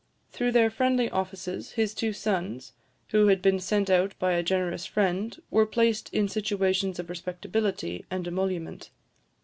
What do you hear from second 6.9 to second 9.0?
of respectability and emolument.